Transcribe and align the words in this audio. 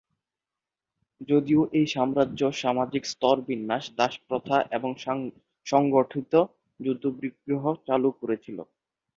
যদিও 1.27 1.61
এই 1.73 1.87
সাম্রাজ্য 1.87 2.41
সামাজিক 2.61 3.03
স্তর 3.05 3.35
বিন্যাস, 3.47 3.83
দাসপ্রথা 3.97 4.57
এবং 4.77 4.91
সংগঠিত 5.67 6.33
যুদ্ধবিগ্রহ 6.79 7.63
চালু 7.87 8.09
করে 8.19 8.35
ছিল। 8.45 8.57